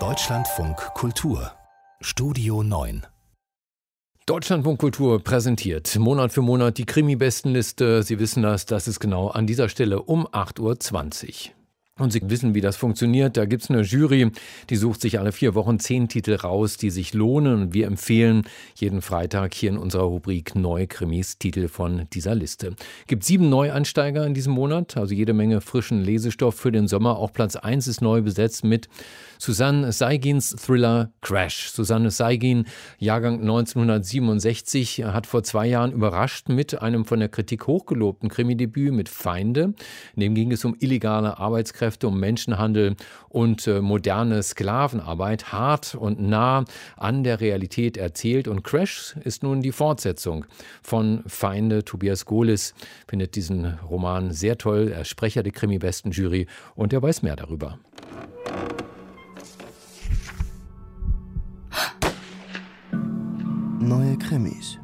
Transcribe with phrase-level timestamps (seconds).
[0.00, 1.52] Deutschlandfunk Kultur
[2.00, 3.06] Studio 9
[4.26, 8.02] Deutschlandfunk Kultur präsentiert Monat für Monat die Krimi-Bestenliste.
[8.02, 11.63] Sie wissen das, das ist genau an dieser Stelle um 8.20 Uhr.
[11.96, 13.36] Und Sie wissen, wie das funktioniert.
[13.36, 14.32] Da gibt's eine Jury,
[14.68, 17.62] die sucht sich alle vier Wochen zehn Titel raus, die sich lohnen.
[17.62, 22.74] Und wir empfehlen jeden Freitag hier in unserer Rubrik Neue Krimis Titel von dieser Liste.
[23.06, 27.16] Gibt sieben Neuansteiger in diesem Monat, also jede Menge frischen Lesestoff für den Sommer.
[27.16, 28.88] Auch Platz eins ist neu besetzt mit
[29.38, 31.70] Susanne Seigins Thriller Crash.
[31.70, 32.64] Susanne Seigin,
[32.98, 39.08] Jahrgang 1967, hat vor zwei Jahren überrascht mit einem von der Kritik hochgelobten Krimidebüt mit
[39.08, 39.74] Feinde.
[40.16, 42.96] In dem ging es um illegale Arbeitskräfte Arbeitskräfte, um Menschenhandel
[43.28, 46.64] und äh, moderne Sklavenarbeit hart und nah
[46.96, 48.48] an der Realität erzählt.
[48.48, 50.46] Und Crash ist nun die Fortsetzung
[50.82, 51.84] von Feinde.
[51.84, 52.74] Tobias Gohlis
[53.06, 54.92] findet diesen Roman sehr toll.
[54.94, 57.78] Er ist Sprecher der Krimi-Besten-Jury und er weiß mehr darüber.
[63.78, 64.78] Neue Krimis.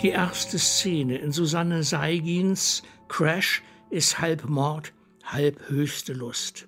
[0.00, 4.94] Die erste Szene in Susanne Seigins Crash ist halb Mord,
[5.32, 6.66] halb höchste Lust.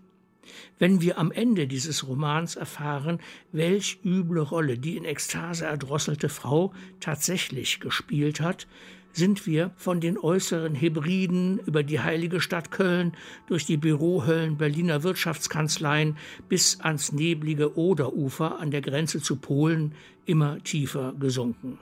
[0.79, 3.21] Wenn wir am Ende dieses Romans erfahren,
[3.53, 8.67] welch üble Rolle die in Ekstase erdrosselte Frau tatsächlich gespielt hat,
[9.13, 13.13] sind wir von den äußeren Hybriden über die heilige Stadt Köln,
[13.47, 16.17] durch die Bürohöllen Berliner Wirtschaftskanzleien
[16.49, 21.79] bis ans neblige Oderufer an der Grenze zu Polen immer tiefer gesunken.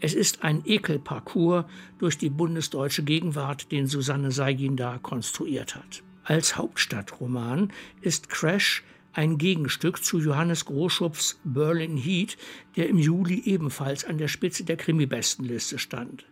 [0.00, 1.64] Es ist ein Ekelparcours
[1.98, 6.02] durch die bundesdeutsche Gegenwart, den Susanne Seigin da konstruiert hat.
[6.24, 12.36] Als Hauptstadtroman ist Crash ein Gegenstück zu Johannes Groschupfs Berlin Heat,
[12.76, 16.24] der im Juli ebenfalls an der Spitze der Krimi-Bestenliste stand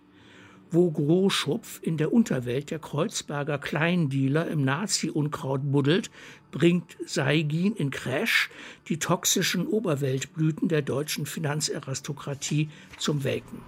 [0.73, 6.11] wo Großschupf in der Unterwelt der Kreuzberger Kleindealer im Nazi-Unkraut buddelt,
[6.51, 8.51] bringt Seigin in Crash
[8.89, 13.61] die toxischen Oberweltblüten der deutschen Finanzaristokratie zum Welken.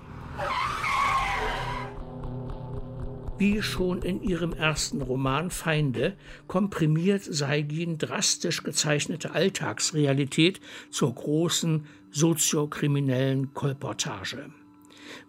[3.37, 6.17] Wie schon in ihrem ersten Roman Feinde
[6.47, 10.61] komprimiert Seigin drastisch gezeichnete Alltagsrealität
[10.91, 14.51] zur großen soziokriminellen Kolportage.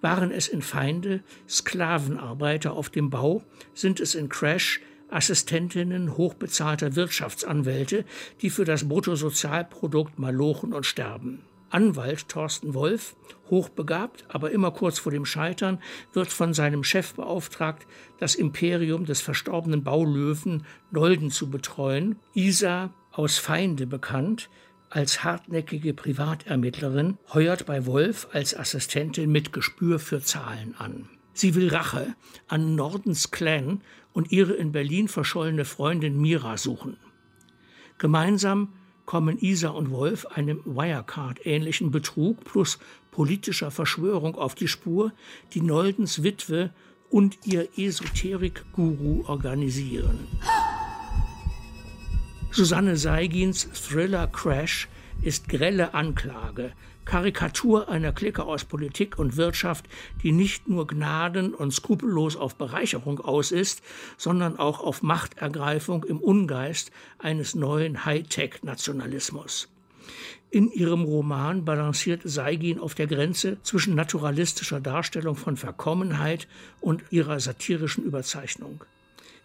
[0.01, 3.43] Waren es in Feinde Sklavenarbeiter auf dem Bau,
[3.73, 8.05] sind es in Crash Assistentinnen hochbezahlter Wirtschaftsanwälte,
[8.41, 11.43] die für das Bruttosozialprodukt malochen und sterben.
[11.69, 13.15] Anwalt Thorsten Wolf,
[13.49, 15.79] hochbegabt, aber immer kurz vor dem Scheitern,
[16.13, 17.85] wird von seinem Chef beauftragt,
[18.17, 22.17] das Imperium des verstorbenen Baulöwen Nolden zu betreuen.
[22.33, 24.49] Isa, aus Feinde bekannt,
[24.95, 31.09] als hartnäckige Privatermittlerin, heuert bei Wolf als Assistentin mit Gespür für Zahlen an.
[31.33, 32.15] Sie will Rache
[32.47, 33.81] an Nordens Clan
[34.13, 36.95] und ihre in Berlin verschollene Freundin Mira suchen.
[37.97, 38.69] Gemeinsam
[39.05, 42.79] kommen Isa und Wolf einem Wirecard-ähnlichen Betrug plus
[43.11, 45.11] politischer Verschwörung auf die Spur,
[45.53, 46.69] die Noldens Witwe
[47.09, 50.25] und ihr Esoterik-Guru organisieren.
[52.55, 54.87] Susanne Seigins Thriller Crash
[55.21, 56.71] ist grelle Anklage,
[57.03, 59.87] Karikatur einer Clique aus Politik und Wirtschaft,
[60.23, 63.81] die nicht nur gnaden- und skrupellos auf Bereicherung aus ist,
[64.15, 69.67] sondern auch auf Machtergreifung im Ungeist eines neuen Hightech-Nationalismus.
[70.49, 76.47] In ihrem Roman balanciert Seigin auf der Grenze zwischen naturalistischer Darstellung von Verkommenheit
[76.79, 78.85] und ihrer satirischen Überzeichnung.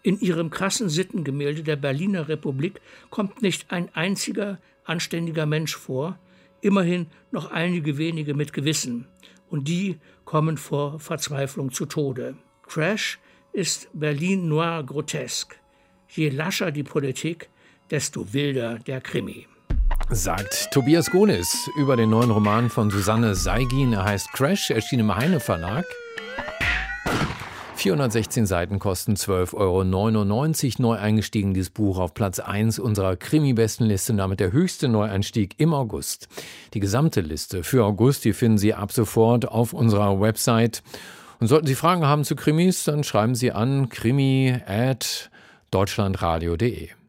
[0.03, 6.19] In ihrem krassen Sittengemälde der Berliner Republik kommt nicht ein einziger anständiger Mensch vor,
[6.61, 9.07] immerhin noch einige wenige mit Gewissen,
[9.49, 12.37] und die kommen vor Verzweiflung zu Tode.
[12.63, 13.19] Crash
[13.53, 15.59] ist Berlin noir grotesk.
[16.09, 17.49] Je lascher die Politik,
[17.91, 19.47] desto wilder der Krimi.
[20.11, 23.93] Sagt Tobias Gonis über den neuen Roman von Susanne Seigin.
[23.93, 25.85] Er heißt Crash, erschien im Heine Verlag.
[27.81, 30.83] 416 Seiten kosten 12,99 Euro.
[30.83, 36.29] Neu eingestiegen dieses Buch auf Platz 1 unserer Krimi-Bestenliste, damit der höchste Neueinstieg im August.
[36.75, 40.83] Die gesamte Liste für August, die finden Sie ab sofort auf unserer Website.
[41.39, 45.31] Und sollten Sie Fragen haben zu Krimis, dann schreiben Sie an krimi at
[45.71, 47.00] deutschlandradio.de.